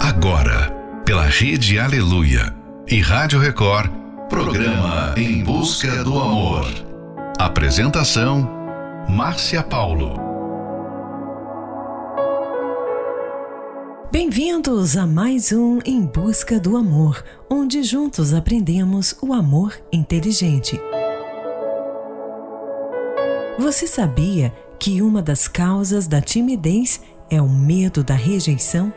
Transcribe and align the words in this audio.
Agora, 0.00 0.70
pela 1.04 1.24
Rede 1.24 1.76
Aleluia 1.76 2.54
e 2.86 3.00
Rádio 3.00 3.40
Record, 3.40 3.90
programa 4.28 5.12
Em 5.16 5.42
Busca 5.42 6.04
do 6.04 6.16
Amor. 6.18 6.66
Apresentação: 7.36 8.48
Márcia 9.08 9.60
Paulo. 9.60 10.14
Bem-vindos 14.12 14.96
a 14.96 15.04
mais 15.04 15.50
um 15.50 15.80
Em 15.84 16.06
Busca 16.06 16.60
do 16.60 16.76
Amor, 16.76 17.24
onde 17.50 17.82
juntos 17.82 18.32
aprendemos 18.32 19.16
o 19.20 19.32
amor 19.32 19.74
inteligente. 19.92 20.80
Você 23.58 23.88
sabia 23.88 24.52
que 24.78 25.02
uma 25.02 25.20
das 25.20 25.48
causas 25.48 26.06
da 26.06 26.20
timidez 26.20 27.00
é 27.28 27.42
o 27.42 27.48
medo 27.48 28.04
da 28.04 28.14
rejeição? 28.14 28.92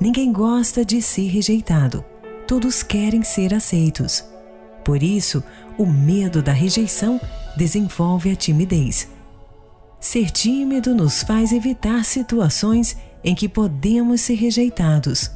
Ninguém 0.00 0.32
gosta 0.32 0.84
de 0.84 1.00
ser 1.00 1.28
rejeitado, 1.28 2.04
todos 2.46 2.82
querem 2.82 3.22
ser 3.22 3.54
aceitos. 3.54 4.24
Por 4.84 5.02
isso, 5.02 5.42
o 5.78 5.86
medo 5.86 6.42
da 6.42 6.52
rejeição 6.52 7.20
desenvolve 7.56 8.30
a 8.30 8.36
timidez. 8.36 9.08
Ser 9.98 10.30
tímido 10.30 10.94
nos 10.94 11.22
faz 11.22 11.52
evitar 11.52 12.04
situações 12.04 12.96
em 13.24 13.34
que 13.34 13.48
podemos 13.48 14.20
ser 14.20 14.34
rejeitados, 14.34 15.30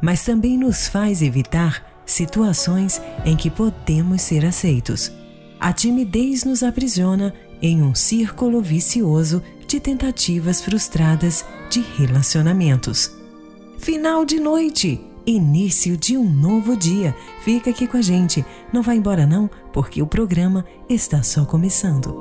mas 0.00 0.24
também 0.24 0.56
nos 0.56 0.88
faz 0.88 1.20
evitar 1.20 2.02
situações 2.06 3.00
em 3.24 3.36
que 3.36 3.50
podemos 3.50 4.22
ser 4.22 4.44
aceitos. 4.44 5.12
A 5.60 5.72
timidez 5.72 6.44
nos 6.44 6.62
aprisiona 6.62 7.34
em 7.60 7.82
um 7.82 7.94
círculo 7.94 8.62
vicioso 8.62 9.42
de 9.66 9.78
tentativas 9.78 10.62
frustradas 10.62 11.44
de 11.70 11.80
relacionamentos. 11.98 13.19
Final 13.80 14.26
de 14.26 14.38
noite, 14.38 15.00
início 15.26 15.96
de 15.96 16.14
um 16.14 16.28
novo 16.30 16.76
dia. 16.76 17.16
Fica 17.40 17.70
aqui 17.70 17.86
com 17.86 17.96
a 17.96 18.02
gente, 18.02 18.44
não 18.70 18.82
vai 18.82 18.96
embora 18.96 19.26
não, 19.26 19.48
porque 19.72 20.02
o 20.02 20.06
programa 20.06 20.66
está 20.86 21.22
só 21.22 21.46
começando. 21.46 22.12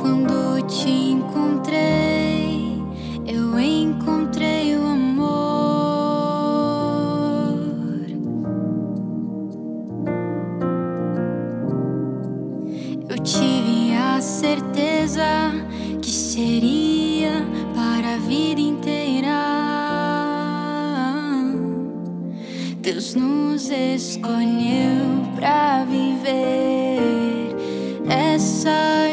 Quando 0.00 0.66
te 0.66 0.88
encontrei, 0.88 2.82
eu 3.26 3.60
encontrei 3.60 4.74
o 4.76 4.82
amor. 4.82 5.34
Eu 13.10 13.18
tive 13.22 13.94
a 13.94 14.22
certeza 14.22 15.52
que 16.00 16.10
seria 16.10 17.46
para 17.74 18.14
a 18.14 18.16
vida 18.16 18.58
inteira. 18.58 19.03
Deus 22.84 23.14
nos 23.14 23.70
escolheu 23.70 25.24
para 25.36 25.86
viver 25.86 27.48
essa 28.06 29.03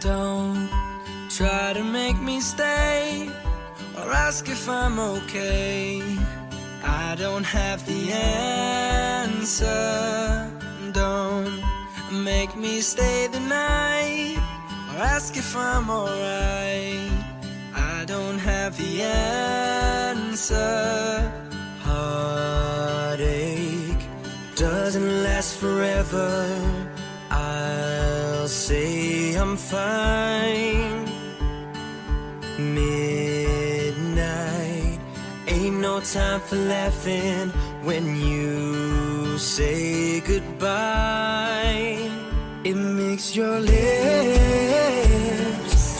Don't 0.00 0.70
try 1.28 1.74
to 1.74 1.84
make 1.84 2.18
me 2.18 2.40
stay 2.40 3.28
or 3.98 4.10
ask 4.10 4.48
if 4.48 4.66
I'm 4.66 4.98
okay. 4.98 6.00
I 6.82 7.14
don't 7.18 7.44
have 7.44 7.84
the 7.86 8.12
answer. 8.12 9.70
Don't 10.92 11.62
make 12.10 12.56
me 12.56 12.80
stay 12.80 13.26
the 13.26 13.40
night 13.40 14.38
or 14.90 15.02
ask 15.02 15.36
if 15.36 15.54
I'm 15.54 15.90
alright. 15.90 17.10
I 17.74 18.04
don't 18.06 18.38
have 18.38 18.78
the 18.78 19.02
answer. 19.02 20.62
Heartache 21.80 23.24
doesn't 24.56 25.22
last 25.22 25.58
forever, 25.58 26.48
I'll 27.30 28.48
say 28.48 29.13
I'm 29.36 29.56
fine. 29.56 31.06
Midnight, 32.74 34.20
ain't 35.48 35.80
no 35.80 36.00
time 36.00 36.40
for 36.40 36.56
laughing 36.56 37.50
when 37.82 38.16
you 38.16 39.36
say 39.38 40.20
goodbye. 40.20 41.98
It 42.62 42.76
makes 42.76 43.34
your 43.34 43.58
lips 43.58 43.74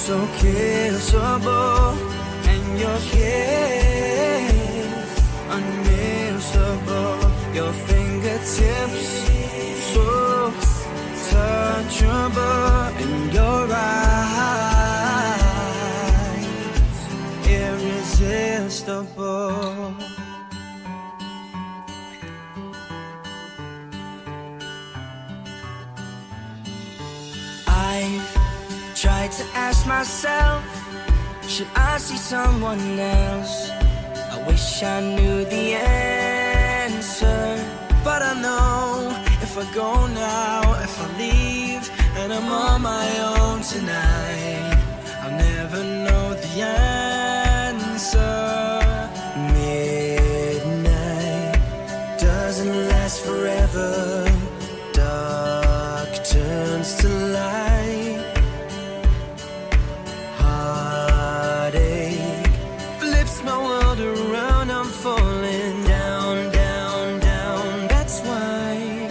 so 0.06 0.16
kissable 0.38 1.96
and 2.52 2.78
your 2.78 2.98
kiss 3.10 4.54
unmissable. 5.56 7.18
Your 7.54 7.72
fingertips 7.72 9.24
touchable 11.44 12.92
and 13.02 13.32
your 13.38 13.66
eyes 13.70 13.82
irresistible. 17.60 19.94
I've 27.66 28.28
tried 29.02 29.32
to 29.38 29.44
ask 29.66 29.80
myself, 29.86 30.62
should 31.48 31.70
I 31.74 31.98
see 31.98 32.16
someone 32.34 32.84
else? 32.98 33.70
I 34.34 34.36
wish 34.48 34.82
I 34.82 35.00
knew 35.14 35.44
the 35.44 35.66
answer, 35.74 37.42
but 38.02 38.20
I 38.22 38.34
know 38.44 39.12
if 39.46 39.52
I 39.62 39.64
go 39.74 40.06
now, 40.06 40.63
I'm 42.36 42.50
on 42.50 42.82
my 42.82 43.08
own 43.36 43.62
tonight, 43.62 44.76
I'll 45.22 45.36
never 45.38 45.84
know 46.04 46.34
the 46.34 46.62
answer. 46.62 48.18
Midnight 49.54 50.80
doesn't 52.18 52.88
last 52.88 53.20
forever. 53.24 54.26
Dark 54.92 56.10
turns 56.24 56.96
to 57.02 57.08
light. 57.38 58.18
Heartache 60.42 62.18
flips 62.98 63.36
my 63.44 63.58
world 63.68 64.00
around. 64.00 64.72
I'm 64.72 64.90
falling 65.04 65.84
down, 65.84 66.50
down, 66.50 67.20
down. 67.20 67.86
That's 67.86 68.20
why 68.22 69.08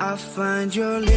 I 0.00 0.16
find 0.16 0.74
your 0.74 0.98
lips 0.98 1.09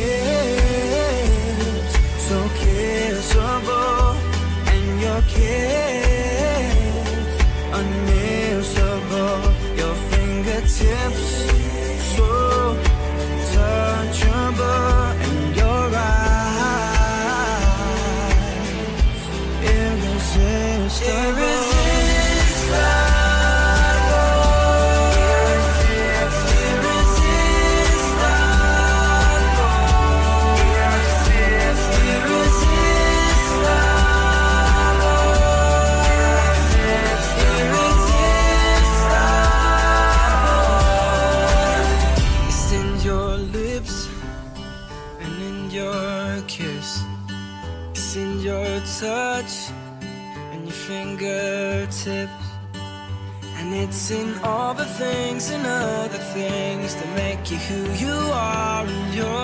you 57.51 57.57
who 57.57 58.05
you 58.05 58.13
are 58.31 58.85
in 58.87 59.13
your 59.13 59.42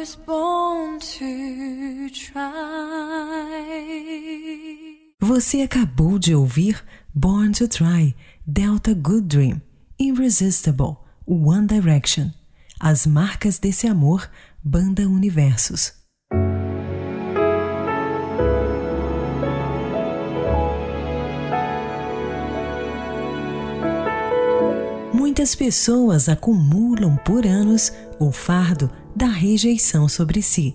was 0.00 0.16
born 0.16 0.98
to 0.98 2.08
try. 2.10 2.40
Você 5.20 5.60
acabou 5.60 6.18
de 6.18 6.34
ouvir 6.34 6.82
Born 7.14 7.52
to 7.52 7.68
Try, 7.68 8.16
Delta 8.46 8.94
Good 8.94 9.26
Dream, 9.26 9.60
Irresistible, 9.98 10.96
One 11.26 11.66
Direction. 11.66 12.30
As 12.80 13.04
marcas 13.06 13.58
desse 13.58 13.86
amor, 13.86 14.30
Banda 14.64 15.06
Universos. 15.06 15.92
Muitas 25.12 25.54
pessoas 25.54 26.30
acumulam 26.30 27.16
por 27.18 27.44
anos 27.44 27.92
o 28.18 28.32
fardo 28.32 28.90
da 29.14 29.26
rejeição 29.26 30.08
sobre 30.08 30.42
si. 30.42 30.74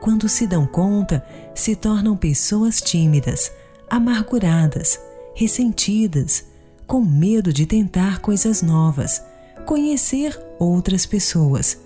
Quando 0.00 0.28
se 0.28 0.46
dão 0.46 0.66
conta, 0.66 1.24
se 1.54 1.76
tornam 1.76 2.16
pessoas 2.16 2.80
tímidas, 2.80 3.52
amarguradas, 3.88 4.98
ressentidas, 5.34 6.44
com 6.86 7.00
medo 7.00 7.52
de 7.52 7.66
tentar 7.66 8.20
coisas 8.20 8.62
novas, 8.62 9.22
conhecer 9.64 10.38
outras 10.58 11.06
pessoas, 11.06 11.78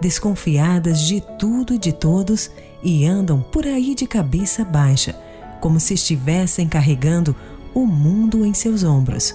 desconfiadas 0.00 1.02
de 1.02 1.20
tudo 1.38 1.74
e 1.74 1.78
de 1.78 1.92
todos 1.92 2.50
e 2.82 3.04
andam 3.04 3.42
por 3.42 3.66
aí 3.66 3.94
de 3.94 4.06
cabeça 4.06 4.64
baixa, 4.64 5.14
como 5.60 5.78
se 5.78 5.94
estivessem 5.94 6.66
carregando 6.66 7.36
o 7.74 7.84
mundo 7.86 8.44
em 8.44 8.54
seus 8.54 8.82
ombros 8.82 9.34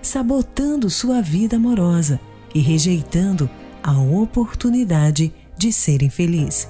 sabotando 0.00 0.88
sua 0.88 1.20
vida 1.20 1.56
amorosa 1.56 2.20
e 2.54 2.60
rejeitando 2.60 3.48
a 3.82 3.98
oportunidade 4.00 5.32
de 5.56 5.72
serem 5.72 6.08
felizes. 6.08 6.68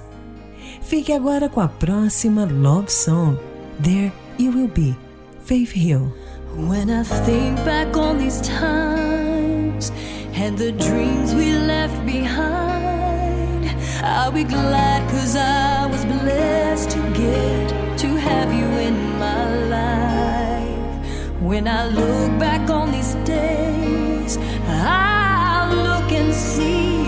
Fique 0.80 1.12
agora 1.12 1.48
com 1.48 1.60
a 1.60 1.68
próxima 1.68 2.44
love 2.44 2.90
song, 2.90 3.36
There 3.82 4.12
You 4.38 4.52
Will 4.52 4.68
Be, 4.68 4.96
Faith 5.44 5.72
Hill. 5.72 6.12
When 6.56 6.90
I 6.90 7.04
think 7.24 7.64
back 7.64 7.96
on 7.96 8.18
these 8.18 8.40
times 8.42 9.90
and 10.34 10.58
the 10.58 10.72
dreams 10.72 11.32
we 11.34 11.52
left 11.52 12.04
behind, 12.04 13.70
I'll 14.02 14.32
be 14.32 14.44
glad 14.44 15.08
cause 15.10 15.36
I 15.36 15.86
was 15.86 16.04
blessed 16.04 16.90
to 16.90 16.98
get 17.14 17.98
to 17.98 18.08
have 18.16 18.52
you 18.52 18.66
in 18.80 19.18
my 19.18 19.46
life. 19.68 21.40
When 21.40 21.66
I 21.66 21.86
look 21.88 22.38
back 22.38 22.68
on 22.68 22.92
these 22.92 23.14
days, 23.24 24.36
I 24.68 25.72
look 25.72 26.12
and 26.12 26.34
see. 26.34 27.01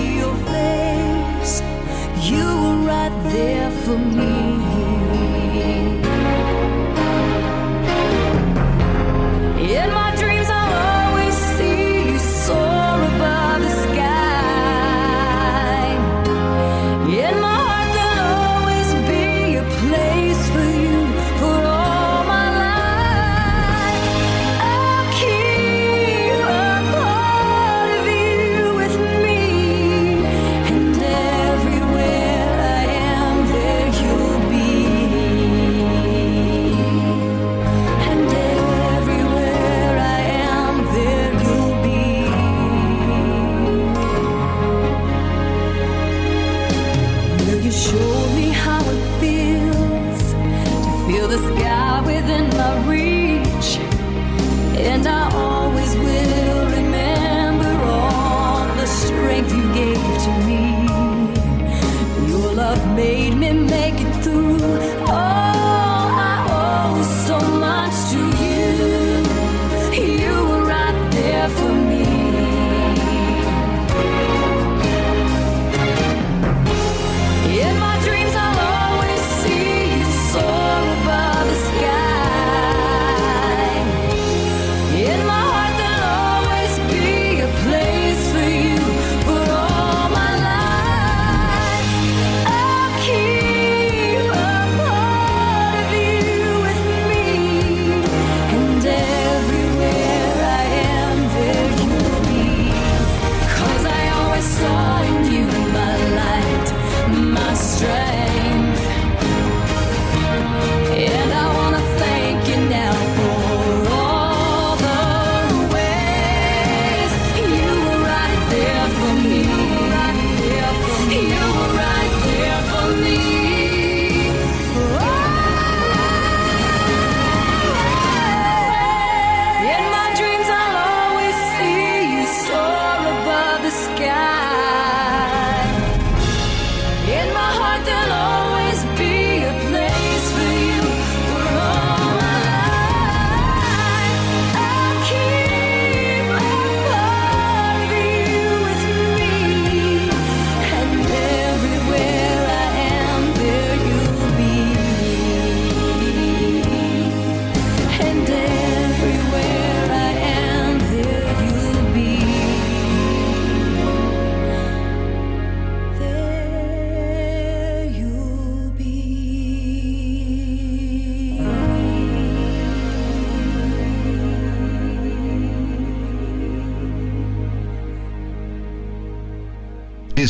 You 2.25 2.37
were 2.37 2.87
right 2.87 3.13
there 3.25 3.71
for 3.71 3.99
me. 3.99 4.44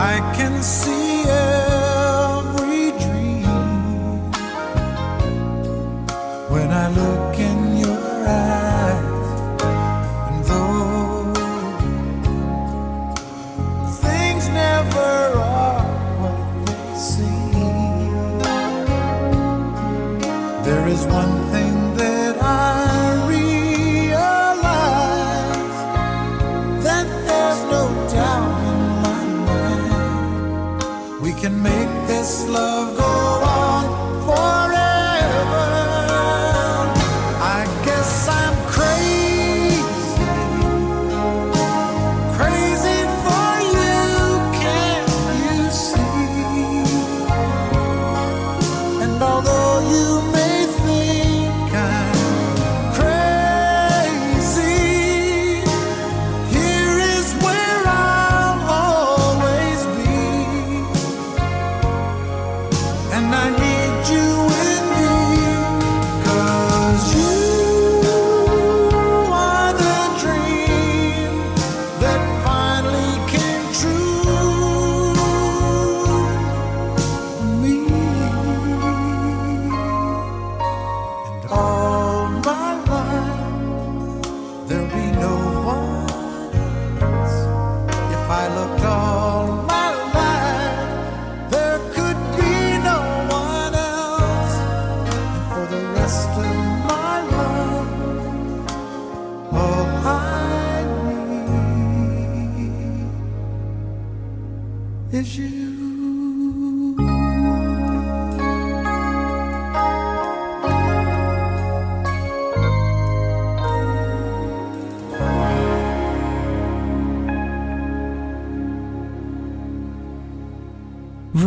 I 0.00 0.20
can 0.36 0.62
see 0.62 1.24
every 1.24 1.57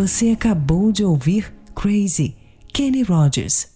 Você 0.02 0.32
acabou 0.32 0.92
de 0.92 1.06
ouvir 1.06 1.54
Crazy, 1.76 2.36
Kenny 2.74 3.04
Rogers. 3.04 3.68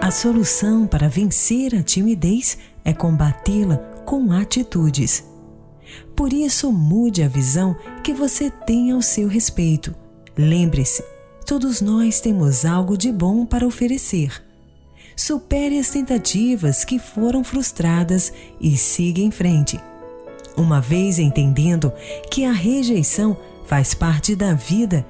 A 0.00 0.10
solução 0.12 0.86
para 0.86 1.08
vencer 1.08 1.74
a 1.74 1.82
timidez 1.82 2.58
é 2.84 2.92
combatê-la 2.92 3.78
com 4.06 4.30
atitudes. 4.30 5.24
Por 6.14 6.32
isso, 6.32 6.70
mude 6.70 7.24
a 7.24 7.28
visão 7.28 7.74
que 8.04 8.14
você 8.14 8.52
tem 8.52 8.92
ao 8.92 9.02
seu 9.02 9.26
respeito. 9.26 9.92
Lembre-se, 10.36 11.02
todos 11.44 11.80
nós 11.80 12.20
temos 12.20 12.64
algo 12.64 12.96
de 12.96 13.10
bom 13.10 13.44
para 13.44 13.66
oferecer. 13.66 14.47
Supere 15.18 15.80
as 15.80 15.90
tentativas 15.90 16.84
que 16.84 16.96
foram 16.96 17.42
frustradas 17.42 18.32
e 18.60 18.76
siga 18.76 19.20
em 19.20 19.32
frente. 19.32 19.80
Uma 20.56 20.80
vez 20.80 21.18
entendendo 21.18 21.92
que 22.30 22.44
a 22.44 22.52
rejeição 22.52 23.36
faz 23.66 23.94
parte 23.94 24.36
da 24.36 24.54
vida 24.54 25.04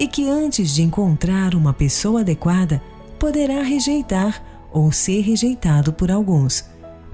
e 0.00 0.08
que 0.08 0.28
antes 0.28 0.74
de 0.74 0.82
encontrar 0.82 1.54
uma 1.54 1.72
pessoa 1.72 2.22
adequada, 2.22 2.82
poderá 3.20 3.62
rejeitar 3.62 4.42
ou 4.72 4.90
ser 4.90 5.20
rejeitado 5.20 5.92
por 5.92 6.10
alguns. 6.10 6.64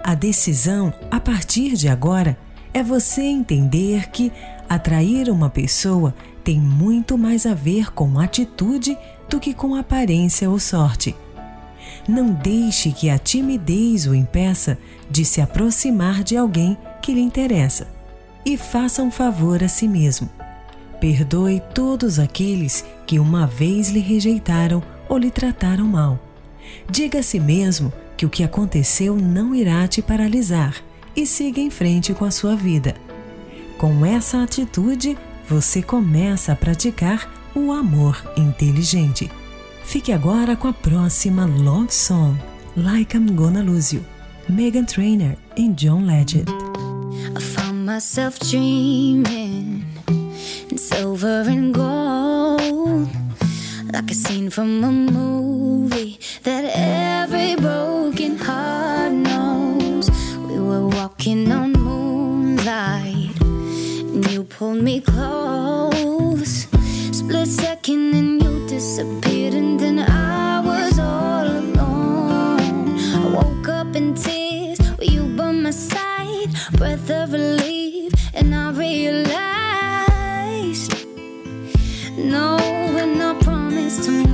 A 0.03 0.15
decisão, 0.15 0.91
a 1.11 1.21
partir 1.21 1.75
de 1.75 1.87
agora, 1.87 2.39
é 2.73 2.83
você 2.83 3.21
entender 3.21 4.09
que 4.09 4.33
atrair 4.67 5.29
uma 5.29 5.51
pessoa 5.51 6.15
tem 6.43 6.59
muito 6.59 7.19
mais 7.19 7.45
a 7.45 7.53
ver 7.53 7.93
com 7.93 8.19
atitude 8.19 8.97
do 9.29 9.39
que 9.39 9.53
com 9.53 9.75
aparência 9.75 10.49
ou 10.49 10.59
sorte. 10.59 11.15
Não 12.09 12.33
deixe 12.33 12.91
que 12.91 13.11
a 13.11 13.19
timidez 13.19 14.07
o 14.07 14.15
impeça 14.15 14.79
de 15.11 15.27
se 15.27 15.43
aproximar 15.43 16.25
de 16.25 16.39
alguém 16.39 16.77
que 17.03 17.13
lhe 17.13 17.21
interessa. 17.21 17.87
E 18.47 18.57
faça 18.57 19.03
um 19.03 19.11
favor 19.11 19.63
a 19.63 19.69
si 19.69 19.87
mesmo. 19.87 20.31
Perdoe 20.99 21.63
todos 21.75 22.19
aqueles 22.19 22.83
que 23.07 23.19
uma 23.19 23.47
vez 23.47 23.91
lhe 23.91 24.01
rejeitaram 24.01 24.83
ou 25.07 25.19
lhe 25.19 25.31
trataram 25.31 25.87
mal. 25.87 26.19
Diga 26.91 27.19
a 27.19 27.23
si 27.23 27.39
mesmo 27.39 27.93
que 28.17 28.25
o 28.25 28.31
que 28.31 28.43
aconteceu 28.43 29.15
não 29.15 29.55
irá 29.55 29.87
te 29.87 30.01
paralisar 30.01 30.77
e 31.15 31.27
siga 31.27 31.61
em 31.61 31.71
frente 31.71 32.15
com 32.15 32.25
a 32.25 32.31
sua 32.31 32.57
vida. 32.57 32.95
Com 33.77 34.05
essa 34.05 34.43
atitude, 34.43 35.17
você 35.49 35.83
começa 35.83 36.53
a 36.53 36.57
praticar 36.57 37.31
o 37.55 37.71
amor 37.71 38.33
inteligente. 38.37 39.31
Fique 39.89 40.13
agora 40.13 40.55
com 40.55 40.69
a 40.69 40.73
próxima 40.75 41.47
love 41.47 41.91
song, 41.91 42.37
Like 42.77 43.17
I'm 43.17 43.35
Gonna 43.35 43.63
Lose 43.63 43.97
You, 43.97 44.05
Megan 44.47 44.85
Trainor 44.85 45.35
e 45.57 45.67
John 45.71 46.05
Legend. 46.05 46.47
I 47.35 47.41
found 47.41 47.87
myself 47.87 48.39
dreaming 48.39 49.87
in 50.71 50.77
silver 50.77 51.43
and 51.49 51.73
gold, 51.73 53.09
like 53.91 54.11
a 54.11 54.15
scene 54.15 54.51
from 54.51 54.85
a 54.85 54.93
movie 54.93 56.19
that 56.43 56.67
every 56.67 57.57
broken 57.57 58.37
heart 58.37 59.13
knows. 59.13 60.11
We 60.37 60.61
were 60.61 60.87
walking 60.87 61.51
on 61.51 61.73
moonlight, 61.73 63.41
and 63.41 64.31
you 64.31 64.45
pulled 64.45 64.83
me 64.83 65.01
close, 65.01 66.67
split 67.11 67.49
second, 67.49 68.15
and 68.15 68.43
you. 68.43 68.48
disappeared 68.79 69.55
and 69.55 69.81
then 69.81 69.99
I 69.99 70.61
was 70.61 71.01
all 71.01 71.45
alone. 71.45 72.97
I 73.13 73.29
woke 73.35 73.69
up 73.69 73.97
in 73.97 74.15
tears 74.15 74.79
with 74.97 75.11
you 75.11 75.25
by 75.37 75.51
my 75.51 75.73
side, 75.73 76.51
breath 76.75 77.11
of 77.11 77.33
relief, 77.33 78.13
and 78.35 78.55
I 78.55 78.71
realized 78.71 79.35
no, 82.17 82.57
we're 82.95 83.15
not 83.17 83.41
promised 83.43 84.05
to. 84.05 84.28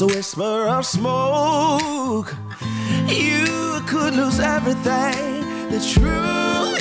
just 0.00 0.12
a 0.12 0.16
whisper 0.16 0.68
of 0.68 0.86
smoke. 0.86 2.34
You 3.08 3.82
could 3.86 4.14
lose 4.14 4.40
everything. 4.40 5.70
The 5.70 5.80
truth 5.92 6.79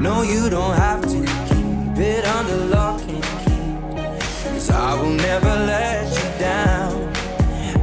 No, 0.00 0.22
you 0.22 0.48
don't 0.48 0.74
have 0.76 1.02
to 1.02 1.18
keep 1.18 1.98
it 1.98 2.24
under 2.24 2.56
lock 2.74 3.02
and 3.02 3.22
key. 3.22 4.48
Cause 4.48 4.70
I 4.70 4.94
will 4.94 5.10
never 5.12 5.46
let 5.46 6.08
you 6.08 6.38
down. 6.38 6.92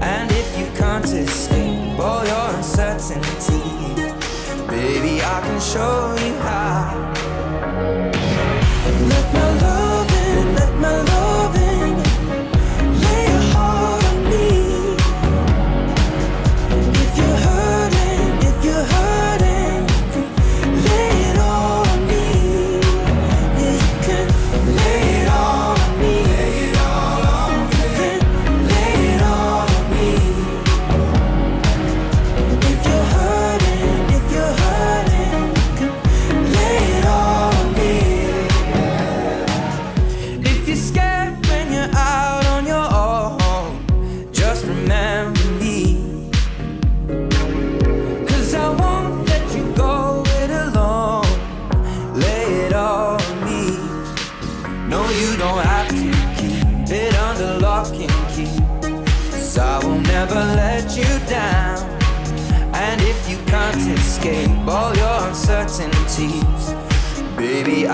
And 0.01 0.31
if 0.31 0.57
you 0.57 0.65
can't 0.75 1.05
escape 1.05 1.99
all 1.99 2.25
your 2.25 2.55
uncertainty, 2.55 3.61
baby, 4.67 5.21
I 5.21 5.41
can 5.45 5.61
show 5.61 6.15
you 6.25 6.33
how. 6.39 7.26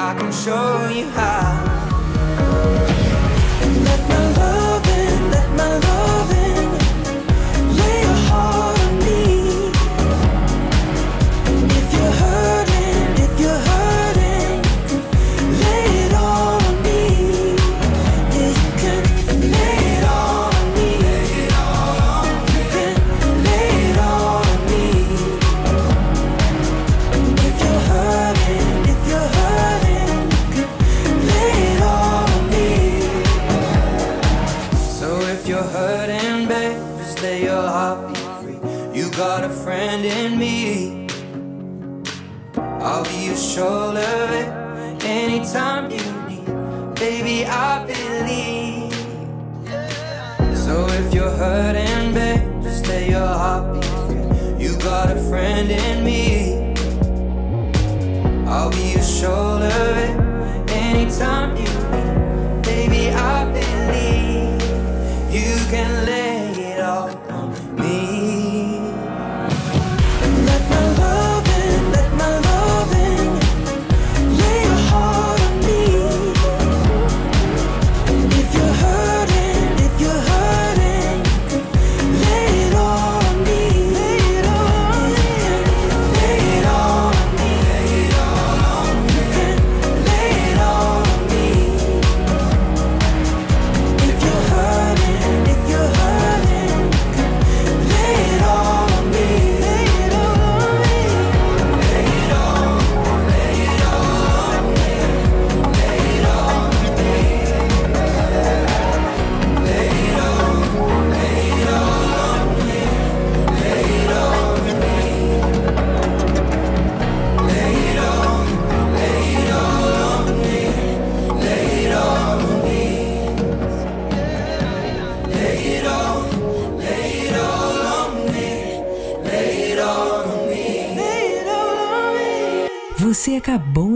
I 0.06 0.14
can 0.16 0.34
show 0.34 0.90
you 0.90 1.10
how. 1.12 1.63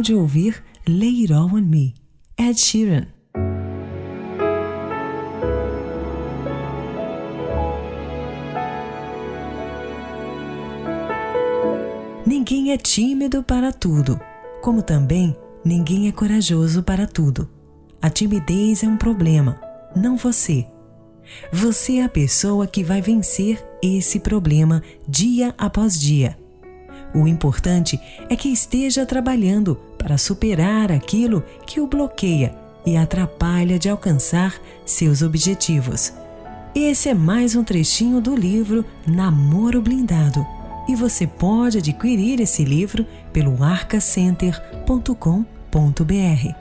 De 0.07 0.13
ouvir 0.13 0.63
Lay 0.87 1.23
It 1.23 1.33
All 1.33 1.53
On 1.53 1.61
Me, 1.61 1.93
Ed 2.39 2.57
Sheeran. 2.57 3.07
Ninguém 12.25 12.71
é 12.71 12.77
tímido 12.77 13.43
para 13.43 13.73
tudo, 13.73 14.17
como 14.61 14.81
também 14.81 15.35
ninguém 15.65 16.07
é 16.07 16.13
corajoso 16.13 16.81
para 16.81 17.05
tudo. 17.05 17.49
A 18.01 18.09
timidez 18.09 18.83
é 18.83 18.87
um 18.87 18.95
problema, 18.95 19.59
não 19.93 20.15
você. 20.15 20.65
Você 21.51 21.97
é 21.97 22.05
a 22.05 22.09
pessoa 22.09 22.65
que 22.65 22.81
vai 22.81 23.01
vencer 23.01 23.61
esse 23.83 24.21
problema 24.21 24.81
dia 25.05 25.53
após 25.57 25.99
dia. 25.99 26.46
O 27.13 27.27
importante 27.27 27.99
é 28.29 28.35
que 28.35 28.49
esteja 28.49 29.05
trabalhando 29.05 29.75
para 29.97 30.17
superar 30.17 30.91
aquilo 30.91 31.43
que 31.65 31.79
o 31.79 31.87
bloqueia 31.87 32.55
e 32.85 32.95
atrapalha 32.95 33.77
de 33.77 33.89
alcançar 33.89 34.55
seus 34.85 35.21
objetivos. 35.21 36.13
Esse 36.73 37.09
é 37.09 37.13
mais 37.13 37.55
um 37.55 37.63
trechinho 37.63 38.21
do 38.21 38.35
livro 38.35 38.85
Namoro 39.05 39.81
Blindado 39.81 40.45
e 40.87 40.95
você 40.95 41.27
pode 41.27 41.79
adquirir 41.79 42.39
esse 42.39 42.63
livro 42.63 43.05
pelo 43.33 43.61
arcacenter.com.br. 43.63 46.55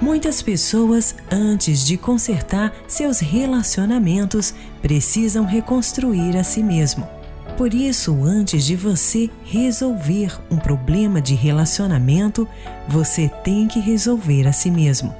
Muitas 0.00 0.42
pessoas, 0.42 1.14
antes 1.30 1.86
de 1.86 1.96
consertar 1.96 2.74
seus 2.88 3.20
relacionamentos, 3.20 4.52
precisam 4.80 5.44
reconstruir 5.44 6.36
a 6.36 6.42
si 6.42 6.62
mesmo. 6.62 7.21
Por 7.62 7.74
isso, 7.74 8.24
antes 8.24 8.64
de 8.64 8.74
você 8.74 9.30
resolver 9.44 10.36
um 10.50 10.56
problema 10.56 11.22
de 11.22 11.36
relacionamento, 11.36 12.48
você 12.88 13.28
tem 13.44 13.68
que 13.68 13.78
resolver 13.78 14.48
a 14.48 14.52
si 14.52 14.68
mesmo. 14.68 15.14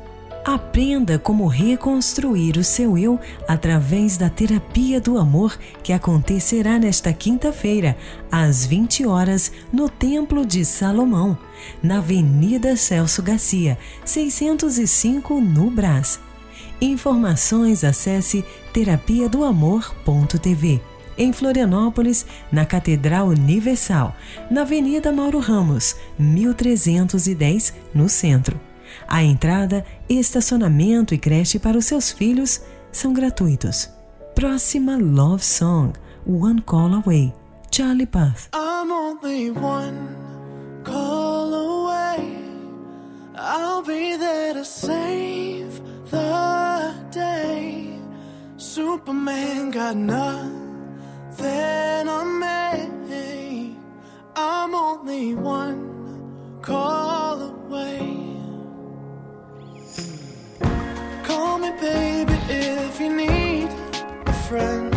Aprenda 0.45 1.21
como 1.21 1.47
reconstruir 1.47 2.57
o 2.57 2.65
seu 2.65 2.99
eu 2.99 3.21
através 3.47 4.17
da 4.17 4.29
terapia 4.29 5.01
do 5.01 5.19
amor 5.19 5.57
que 5.85 5.93
acontecerá 5.93 6.81
nesta 6.81 7.13
quinta-feira, 7.13 7.97
às 8.29 8.67
20 8.67 9.07
horas, 9.07 9.53
no 9.73 9.89
Templo 9.89 10.45
de 10.45 10.65
Salomão, 10.65 11.39
na 11.81 11.99
Avenida 11.99 12.77
Celso 12.77 13.23
Garcia, 13.23 13.79
605 14.05 15.41
no 15.41 15.71
Brás. 15.71 16.19
Informações 16.81 17.85
acesse 17.85 18.45
terapia 18.73 19.29
do 19.29 19.45
amor.tv. 19.45 20.81
Em 21.17 21.33
Florianópolis, 21.33 22.25
na 22.51 22.65
Catedral 22.65 23.29
Universal, 23.29 24.15
na 24.51 24.63
Avenida 24.63 25.13
Mauro 25.13 25.39
Ramos, 25.39 25.97
1310, 26.19 27.75
no 27.95 28.09
centro. 28.09 28.59
A 29.07 29.23
entrada, 29.23 29.85
estacionamento 30.09 31.15
e 31.15 31.19
creche 31.19 31.59
para 31.59 31.77
os 31.77 31.87
seus 31.87 32.11
filhos 32.11 32.63
são 32.91 33.13
gratuitos. 33.13 33.91
Próxima 34.35 34.97
Love 34.97 35.45
Song, 35.45 35.93
One 36.27 36.63
Call 36.63 36.95
Away, 36.95 37.35
Charlie 37.71 38.07
Puth. 38.07 38.49
I'm 38.55 38.91
only 38.91 39.51
one 39.51 40.17
call 40.85 41.55
away. 41.55 42.39
I'll 43.35 43.83
be 43.83 44.17
there 44.17 44.55
to 44.55 44.65
save 44.65 45.81
the 46.11 46.95
day. 47.11 47.99
Superman 48.57 49.71
got 49.71 49.97
nothing 49.97 50.72
on 51.41 52.41
me. 53.09 53.77
I'm 54.37 54.75
only 54.75 55.35
one 55.35 56.59
call 56.61 57.41
away. 57.41 58.37
Call 61.25 61.59
me, 61.59 61.71
baby, 61.81 62.35
if 62.49 63.01
you 63.01 63.15
need 63.17 63.69
a 64.27 64.33
friend. 64.49 64.95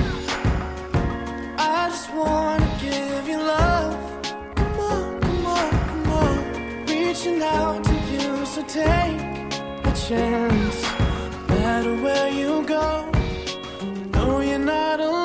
I 1.58 1.90
just 1.90 2.14
wanna 2.14 2.70
give 2.82 3.28
you 3.28 3.38
love. 3.38 4.24
Come 4.56 4.80
on, 4.80 5.20
come 5.22 5.46
on, 5.46 5.70
come 5.90 6.10
on. 6.12 6.86
Reaching 6.88 7.42
out 7.42 7.84
to 7.84 7.96
you, 8.12 8.46
so 8.46 8.62
take 8.64 9.22
a 9.86 9.94
chance. 10.08 10.84
No 11.48 11.56
matter 11.56 11.96
where 12.04 12.30
you 12.30 12.64
go, 12.66 13.10
no, 14.14 14.42
you're 14.42 14.60
not 14.60 15.00
alone. 15.00 15.25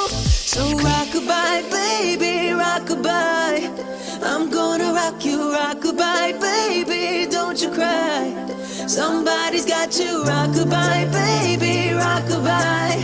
So 0.53 0.63
rockabye, 0.75 1.71
baby, 1.71 2.51
rockabye. 2.51 3.71
I'm 4.21 4.49
gonna 4.49 4.91
rock 4.91 5.23
you, 5.23 5.37
rockabye, 5.37 6.41
baby. 6.41 7.31
Don't 7.31 7.61
you 7.61 7.69
cry. 7.71 8.33
Somebody's 8.85 9.65
got 9.65 9.97
you, 9.97 10.25
rockabye, 10.25 11.09
baby, 11.13 11.95
rockabye. 11.95 12.99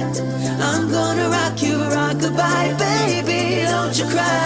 I'm 0.60 0.91
gonna 0.91 1.30
rock 1.30 1.64
you, 1.64 1.78
rockabye, 1.78 2.78
baby. 2.78 3.64
Don't 3.64 3.98
you 3.98 4.08
cry. 4.10 4.38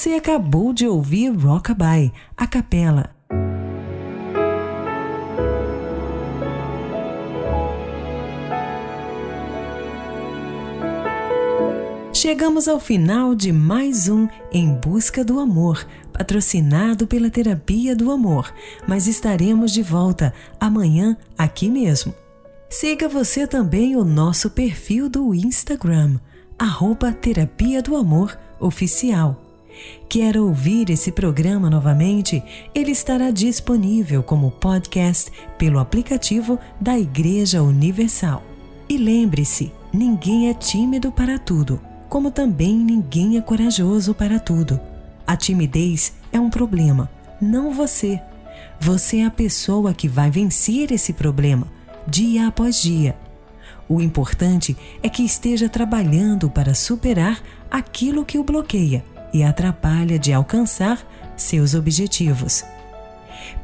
Você 0.00 0.14
acabou 0.14 0.72
de 0.72 0.88
ouvir 0.88 1.28
Rockabye, 1.28 2.10
a 2.34 2.46
capela. 2.46 3.14
Chegamos 12.14 12.66
ao 12.66 12.80
final 12.80 13.34
de 13.34 13.52
mais 13.52 14.08
um 14.08 14.26
Em 14.50 14.72
Busca 14.72 15.22
do 15.22 15.38
Amor, 15.38 15.86
patrocinado 16.10 17.06
pela 17.06 17.28
Terapia 17.28 17.94
do 17.94 18.10
Amor, 18.10 18.50
mas 18.88 19.06
estaremos 19.06 19.70
de 19.70 19.82
volta 19.82 20.32
amanhã 20.58 21.14
aqui 21.36 21.68
mesmo. 21.68 22.14
Siga 22.70 23.06
você 23.06 23.46
também 23.46 23.96
o 23.96 24.02
nosso 24.02 24.48
perfil 24.48 25.10
do 25.10 25.34
Instagram, 25.34 26.18
arroba 26.58 27.12
Terapia 27.12 27.82
do 27.82 27.94
Amor 27.94 28.38
Oficial. 28.58 29.49
Quer 30.08 30.36
ouvir 30.36 30.90
esse 30.90 31.12
programa 31.12 31.70
novamente? 31.70 32.42
Ele 32.74 32.90
estará 32.90 33.30
disponível 33.30 34.22
como 34.22 34.50
podcast 34.50 35.30
pelo 35.56 35.78
aplicativo 35.78 36.58
da 36.80 36.98
Igreja 36.98 37.62
Universal. 37.62 38.42
E 38.88 38.96
lembre-se, 38.96 39.72
ninguém 39.92 40.48
é 40.48 40.54
tímido 40.54 41.12
para 41.12 41.38
tudo, 41.38 41.80
como 42.08 42.30
também 42.32 42.76
ninguém 42.76 43.38
é 43.38 43.40
corajoso 43.40 44.12
para 44.12 44.40
tudo. 44.40 44.80
A 45.24 45.36
timidez 45.36 46.12
é 46.32 46.40
um 46.40 46.50
problema, 46.50 47.08
não 47.40 47.72
você. 47.72 48.20
Você 48.80 49.18
é 49.18 49.26
a 49.26 49.30
pessoa 49.30 49.94
que 49.94 50.08
vai 50.08 50.28
vencer 50.28 50.90
esse 50.90 51.12
problema, 51.12 51.68
dia 52.04 52.48
após 52.48 52.82
dia. 52.82 53.16
O 53.88 54.00
importante 54.00 54.76
é 55.04 55.08
que 55.08 55.22
esteja 55.22 55.68
trabalhando 55.68 56.50
para 56.50 56.74
superar 56.74 57.40
aquilo 57.70 58.24
que 58.24 58.38
o 58.38 58.44
bloqueia 58.44 59.04
e 59.32 59.42
atrapalha 59.42 60.18
de 60.18 60.32
alcançar 60.32 60.98
seus 61.36 61.74
objetivos. 61.74 62.64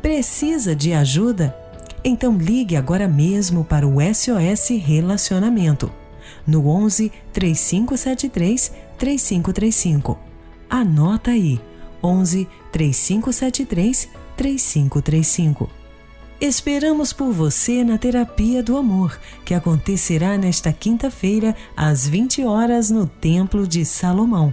Precisa 0.01 0.75
de 0.75 0.93
ajuda? 0.93 1.57
Então 2.05 2.37
ligue 2.37 2.77
agora 2.77 3.09
mesmo 3.09 3.65
para 3.65 3.87
o 3.87 3.97
SOS 4.01 4.71
Relacionamento 4.85 5.91
no 6.47 6.69
11 6.69 7.13
3573 7.33 8.73
3535. 8.99 10.19
Anota 10.69 11.33
aí: 11.33 11.61
11 12.03 12.49
3573 12.73 14.09
3535. 14.37 15.71
Esperamos 16.39 17.15
por 17.15 17.33
você 17.33 17.83
na 17.83 17.97
Terapia 17.97 18.63
do 18.63 18.77
Amor, 18.77 19.19
que 19.43 19.55
acontecerá 19.55 20.37
nesta 20.37 20.71
quinta-feira, 20.71 21.57
às 21.75 22.07
20 22.07 22.45
horas, 22.45 22.91
no 22.91 23.07
Templo 23.07 23.67
de 23.67 23.87
Salomão, 23.87 24.53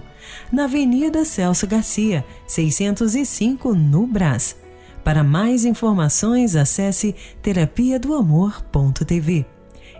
na 0.50 0.64
Avenida 0.64 1.26
Celso 1.26 1.66
Garcia, 1.66 2.24
605, 2.46 3.74
no 3.74 4.06
Brás. 4.06 4.56
Para 5.04 5.22
mais 5.22 5.66
informações, 5.66 6.56
acesse 6.56 7.14
terapia 7.42 7.98
do 7.98 8.14
amor.tv. 8.14 9.53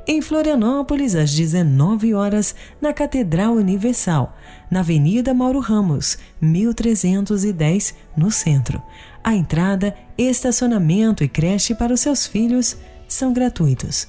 Em 0.06 0.20
Florianópolis, 0.20 1.14
às 1.14 1.32
19 1.32 2.12
horas, 2.12 2.54
na 2.78 2.92
Catedral 2.92 3.54
Universal, 3.54 4.36
na 4.70 4.80
Avenida 4.80 5.32
Mauro 5.32 5.60
Ramos, 5.60 6.18
1310, 6.42 7.94
no 8.14 8.30
centro. 8.30 8.82
A 9.22 9.34
entrada, 9.34 9.96
estacionamento 10.18 11.24
e 11.24 11.28
creche 11.28 11.74
para 11.74 11.94
os 11.94 12.00
seus 12.00 12.26
filhos 12.26 12.76
são 13.08 13.32
gratuitos. 13.32 14.06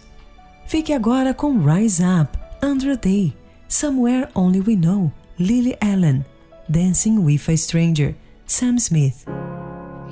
Fique 0.68 0.92
agora 0.92 1.34
com 1.34 1.60
Rise 1.60 2.04
Up, 2.04 2.38
Andrew 2.62 2.98
Day, 2.98 3.34
Somewhere 3.70 4.28
Only 4.36 4.60
We 4.60 4.76
Know, 4.76 5.10
Lily 5.40 5.78
Allen, 5.80 6.26
Dancing 6.68 7.20
with 7.20 7.50
a 7.50 7.56
Stranger, 7.56 8.16
Sam 8.46 8.78
Smith. 8.80 9.26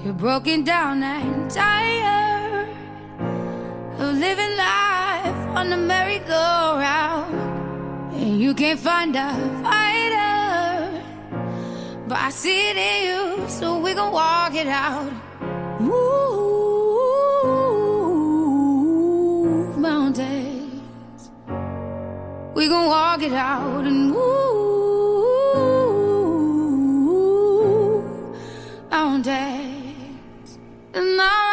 You're 0.02 0.14
broken 0.14 0.64
down 0.64 1.04
and 1.04 1.50
tired 1.50 2.70
of 4.00 4.18
living 4.18 4.56
life 4.56 4.93
on 5.64 5.70
the 5.70 5.78
merry-go-round, 5.78 7.34
and 8.16 8.38
you 8.38 8.54
can't 8.54 8.78
find 8.78 9.16
a 9.16 9.30
fighter. 9.64 11.02
But 12.06 12.18
I 12.18 12.32
see 12.32 12.70
it 12.72 12.76
in 12.76 12.98
you, 13.08 13.48
so 13.48 13.80
we 13.80 13.94
gon' 13.94 14.12
walk 14.12 14.54
it 14.56 14.68
out. 14.68 15.10
Move 15.80 15.94
mountains. 19.78 21.32
We 22.54 22.68
gon' 22.68 22.88
walk 22.88 23.22
it 23.22 23.32
out 23.32 23.86
and 23.86 24.12
move 24.12 24.34
mountains. 28.92 30.60
And 30.94 31.22
I 31.22 31.53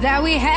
that 0.00 0.22
we 0.22 0.32
had. 0.32 0.55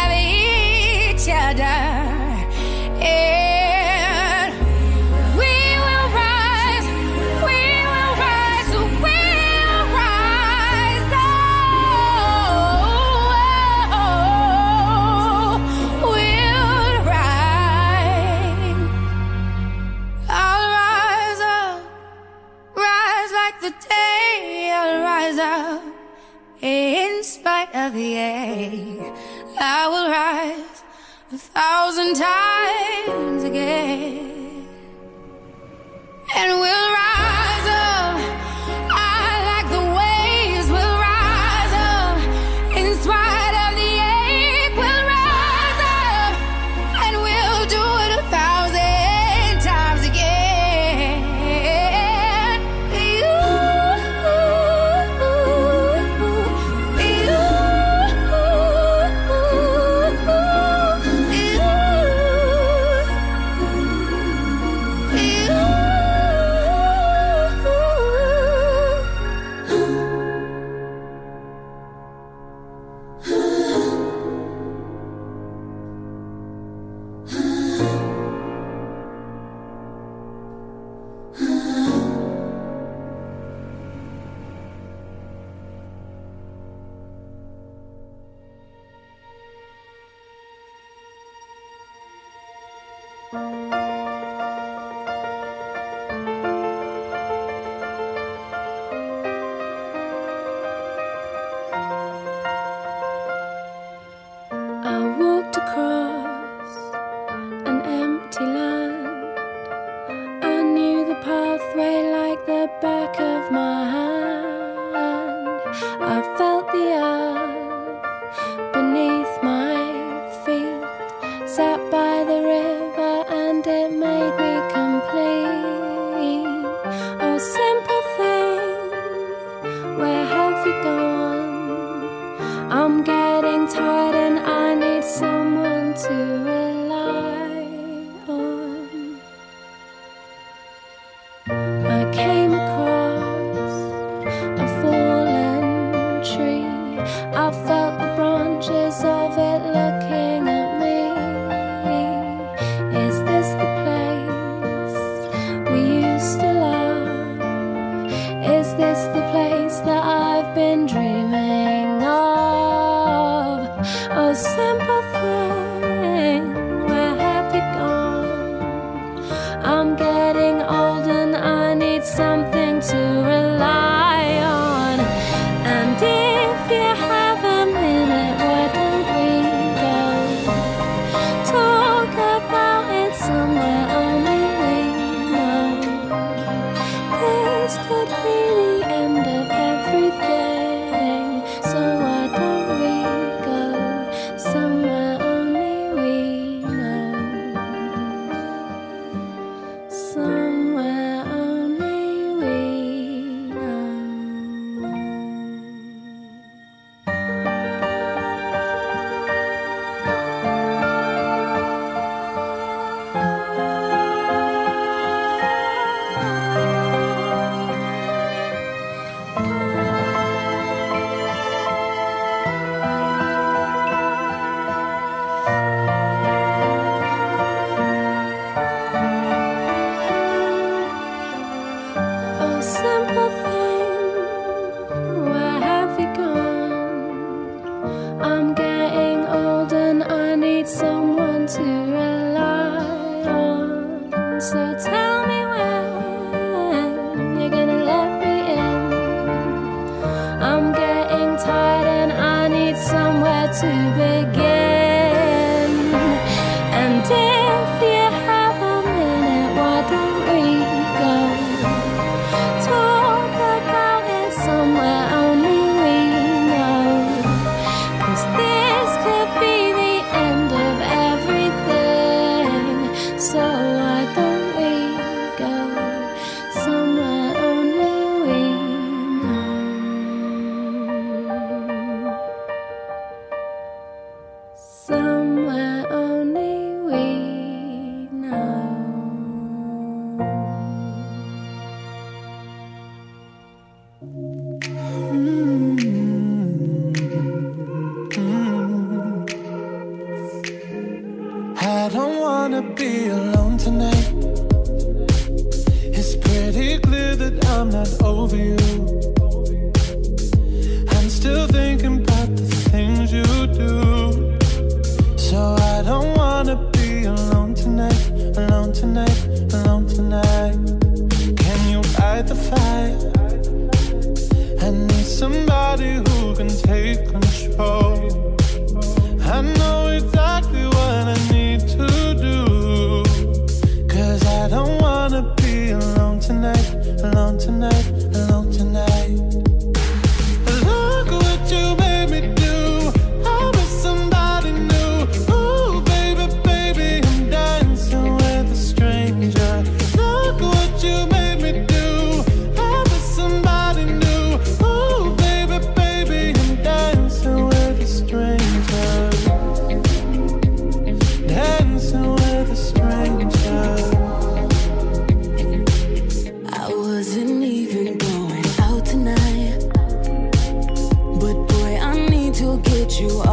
You 373.00 373.29